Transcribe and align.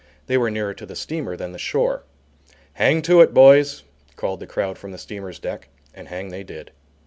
They 0.25 0.35
were 0.35 0.49
nearer 0.49 0.73
to 0.73 0.85
the 0.87 0.95
steamer 0.95 1.37
than 1.37 1.51
the 1.51 1.59
shore. 1.59 2.05
"Hang 2.73 3.03
to 3.03 3.21
it, 3.21 3.35
boys," 3.35 3.83
called 4.15 4.39
the 4.39 4.47
crowd 4.47 4.79
from 4.79 4.91
the 4.91 4.97
steamer's 4.97 5.37
deck, 5.37 5.69
and 5.93 6.07
hang 6.07 6.29
they 6.29 6.41
did. 6.41 6.71